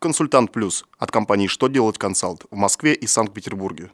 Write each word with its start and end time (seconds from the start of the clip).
Консультант 0.00 0.52
Плюс 0.52 0.84
от 0.96 1.10
компании 1.10 1.48
«Что 1.48 1.66
делать 1.66 1.98
консалт» 1.98 2.44
в 2.52 2.54
Москве 2.54 2.94
и 2.94 3.08
Санкт-Петербурге. 3.08 3.90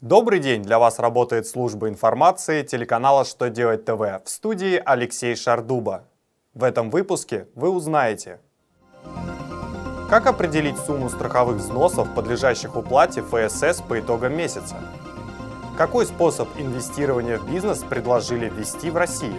Добрый 0.00 0.38
день! 0.38 0.62
Для 0.62 0.78
вас 0.78 0.98
работает 0.98 1.46
служба 1.46 1.90
информации 1.90 2.62
телеканала 2.62 3.26
«Что 3.26 3.50
делать 3.50 3.84
ТВ» 3.84 4.24
в 4.24 4.30
студии 4.30 4.80
Алексей 4.82 5.36
Шардуба. 5.36 6.08
В 6.54 6.64
этом 6.64 6.88
выпуске 6.88 7.46
вы 7.54 7.68
узнаете, 7.68 8.40
как 10.08 10.26
определить 10.26 10.78
сумму 10.78 11.10
страховых 11.10 11.58
взносов, 11.58 12.14
подлежащих 12.14 12.74
уплате 12.74 13.20
ФСС 13.20 13.82
по 13.82 14.00
итогам 14.00 14.34
месяца? 14.34 14.76
Какой 15.80 16.04
способ 16.04 16.46
инвестирования 16.58 17.38
в 17.38 17.50
бизнес 17.50 17.78
предложили 17.78 18.50
ввести 18.50 18.90
в 18.90 18.98
России? 18.98 19.34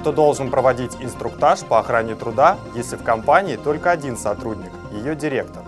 Кто 0.00 0.12
должен 0.12 0.50
проводить 0.50 0.94
инструктаж 1.00 1.64
по 1.64 1.78
охране 1.78 2.14
труда, 2.14 2.58
если 2.74 2.96
в 2.96 3.02
компании 3.02 3.56
только 3.56 3.90
один 3.90 4.18
сотрудник, 4.18 4.70
ее 4.92 5.16
директор? 5.16 5.62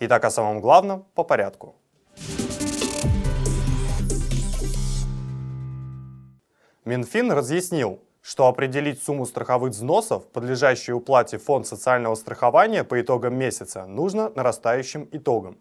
Итак, 0.00 0.24
о 0.24 0.30
самом 0.30 0.60
главном 0.60 1.06
по 1.14 1.22
порядку. 1.22 1.76
Минфин 6.84 7.30
разъяснил, 7.30 8.00
что 8.20 8.48
определить 8.48 9.00
сумму 9.00 9.26
страховых 9.26 9.70
взносов, 9.70 10.26
подлежащую 10.26 10.96
уплате 10.96 11.38
фонд 11.38 11.68
социального 11.68 12.16
страхования 12.16 12.82
по 12.82 13.00
итогам 13.00 13.36
месяца, 13.36 13.86
нужно 13.86 14.32
нарастающим 14.34 15.08
итогом. 15.12 15.56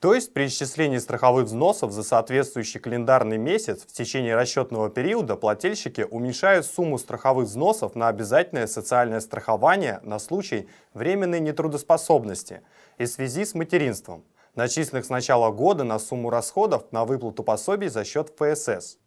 То 0.00 0.14
есть 0.14 0.34
при 0.34 0.46
исчислении 0.46 0.98
страховых 0.98 1.46
взносов 1.46 1.90
за 1.90 2.02
соответствующий 2.02 2.80
календарный 2.80 3.38
месяц 3.38 3.82
в 3.82 3.92
течение 3.92 4.34
расчетного 4.34 4.90
периода 4.90 5.36
плательщики 5.36 6.06
уменьшают 6.10 6.66
сумму 6.66 6.98
страховых 6.98 7.46
взносов 7.48 7.94
на 7.94 8.08
обязательное 8.08 8.66
социальное 8.66 9.20
страхование 9.20 10.00
на 10.02 10.18
случай 10.18 10.68
временной 10.92 11.40
нетрудоспособности 11.40 12.60
и 12.98 13.04
в 13.04 13.08
связи 13.08 13.46
с 13.46 13.54
материнством, 13.54 14.24
начисленных 14.54 15.06
с 15.06 15.08
начала 15.08 15.50
года 15.50 15.82
на 15.82 15.98
сумму 15.98 16.28
расходов 16.28 16.92
на 16.92 17.06
выплату 17.06 17.42
пособий 17.42 17.88
за 17.88 18.04
счет 18.04 18.36
ПСС. 18.36 18.98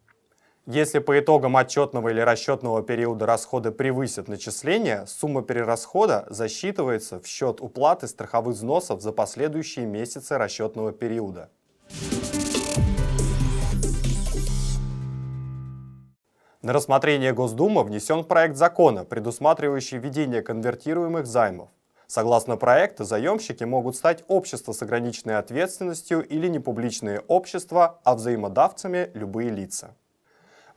Если 0.65 0.99
по 0.99 1.17
итогам 1.19 1.57
отчетного 1.57 2.09
или 2.09 2.19
расчетного 2.19 2.83
периода 2.83 3.25
расходы 3.25 3.71
превысят 3.71 4.27
начисления, 4.27 5.05
сумма 5.07 5.41
перерасхода 5.41 6.27
засчитывается 6.29 7.19
в 7.19 7.25
счет 7.25 7.59
уплаты 7.61 8.07
страховых 8.07 8.55
взносов 8.55 9.01
за 9.01 9.11
последующие 9.11 9.85
месяцы 9.85 10.37
расчетного 10.37 10.91
периода. 10.91 11.49
На 16.61 16.73
рассмотрение 16.73 17.33
Госдумы 17.33 17.83
внесен 17.83 18.25
проект 18.25 18.57
закона, 18.57 19.05
предусматривающий 19.05 19.97
введение 19.97 20.41
конвертируемых 20.41 21.25
займов. 21.25 21.69
Согласно 22.05 22.57
проекту, 22.57 23.05
заемщики 23.05 23.63
могут 23.63 23.95
стать 23.95 24.23
общества 24.27 24.73
с 24.73 24.81
ограниченной 24.81 25.37
ответственностью 25.37 26.21
или 26.21 26.47
непубличные 26.47 27.21
общества, 27.21 28.01
а 28.03 28.13
взаимодавцами– 28.15 29.09
любые 29.13 29.51
лица. 29.51 29.95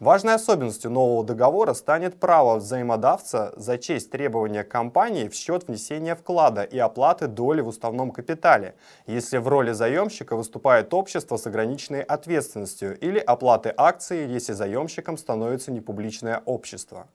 Важной 0.02 0.34
особенностью 0.34 0.90
нового 0.90 1.24
договора 1.24 1.74
станет 1.74 2.18
право 2.18 2.56
взаимодавца 2.56 3.52
зачесть 3.54 4.10
требования 4.10 4.64
компании 4.64 5.28
в 5.28 5.34
счет 5.36 5.68
внесения 5.68 6.16
вклада 6.16 6.64
и 6.64 6.76
оплаты 6.76 7.28
доли 7.28 7.60
в 7.60 7.68
уставном 7.68 8.10
капитале, 8.10 8.74
если 9.06 9.38
в 9.38 9.46
роли 9.46 9.70
заемщика 9.70 10.34
выступает 10.34 10.92
общество 10.92 11.36
с 11.36 11.46
ограниченной 11.46 12.02
ответственностью 12.02 12.98
или 12.98 13.20
оплаты 13.20 13.72
акций, 13.76 14.26
если 14.26 14.54
заемщиком 14.54 15.16
становится 15.16 15.70
непубличное 15.70 16.42
общество. 16.46 17.06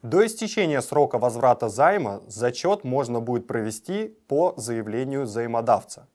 До 0.00 0.24
истечения 0.24 0.80
срока 0.80 1.18
возврата 1.18 1.68
займа 1.68 2.22
зачет 2.28 2.82
можно 2.82 3.20
будет 3.20 3.46
провести 3.46 4.16
по 4.26 4.54
заявлению 4.56 5.24
взаимодавца. 5.24 6.08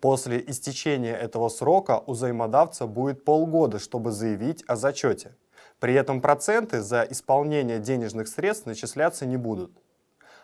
После 0.00 0.42
истечения 0.46 1.14
этого 1.14 1.50
срока 1.50 2.02
у 2.06 2.12
взаимодавца 2.12 2.86
будет 2.86 3.22
полгода, 3.24 3.78
чтобы 3.78 4.12
заявить 4.12 4.64
о 4.66 4.76
зачете. 4.76 5.36
При 5.78 5.92
этом 5.92 6.22
проценты 6.22 6.80
за 6.80 7.02
исполнение 7.02 7.78
денежных 7.78 8.28
средств 8.28 8.64
начисляться 8.64 9.26
не 9.26 9.36
будут. 9.36 9.72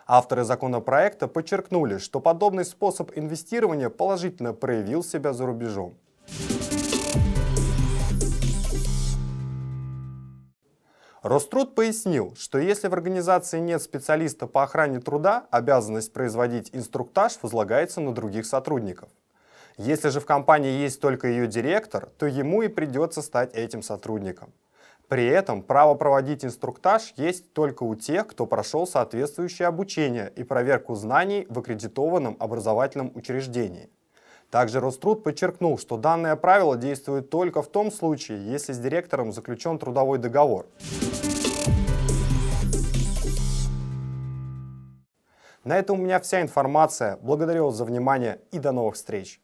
Авторы 0.05 0.43
законопроекта 0.43 1.27
подчеркнули, 1.27 1.97
что 1.97 2.19
подобный 2.19 2.65
способ 2.65 3.11
инвестирования 3.15 3.89
положительно 3.89 4.53
проявил 4.53 5.03
себя 5.03 5.33
за 5.33 5.47
рубежом. 5.47 5.95
Роструд 11.23 11.73
пояснил, 11.73 12.35
что 12.37 12.59
если 12.59 12.87
в 12.87 12.93
организации 12.93 13.59
нет 13.59 13.81
специалиста 13.81 14.45
по 14.45 14.63
охране 14.63 14.99
труда, 14.99 15.47
обязанность 15.49 16.13
производить 16.13 16.69
инструктаж 16.73 17.39
возлагается 17.41 18.01
на 18.01 18.13
других 18.13 18.45
сотрудников. 18.45 19.09
Если 19.77 20.09
же 20.09 20.19
в 20.19 20.25
компании 20.25 20.71
есть 20.71 20.99
только 20.99 21.27
ее 21.27 21.45
директор, 21.45 22.09
то 22.17 22.25
ему 22.25 22.63
и 22.63 22.67
придется 22.67 23.21
стать 23.21 23.53
этим 23.53 23.83
сотрудником. 23.83 24.51
При 25.07 25.27
этом 25.27 25.61
право 25.61 25.93
проводить 25.93 26.43
инструктаж 26.43 27.13
есть 27.15 27.53
только 27.53 27.83
у 27.83 27.93
тех, 27.93 28.25
кто 28.25 28.47
прошел 28.47 28.87
соответствующее 28.87 29.67
обучение 29.67 30.33
и 30.35 30.43
проверку 30.43 30.95
знаний 30.95 31.45
в 31.47 31.59
аккредитованном 31.59 32.37
образовательном 32.39 33.11
учреждении. 33.13 33.91
Также 34.49 34.79
Роструд 34.79 35.23
подчеркнул, 35.23 35.77
что 35.77 35.95
данное 35.95 36.35
правило 36.35 36.75
действует 36.75 37.29
только 37.29 37.61
в 37.61 37.67
том 37.67 37.91
случае, 37.91 38.51
если 38.51 38.73
с 38.73 38.79
директором 38.79 39.31
заключен 39.31 39.77
трудовой 39.77 40.17
договор. 40.17 40.65
На 45.63 45.77
этом 45.77 45.99
у 45.99 46.03
меня 46.03 46.19
вся 46.19 46.41
информация. 46.41 47.19
Благодарю 47.21 47.65
вас 47.65 47.75
за 47.75 47.85
внимание 47.85 48.39
и 48.51 48.57
до 48.57 48.71
новых 48.71 48.95
встреч! 48.95 49.39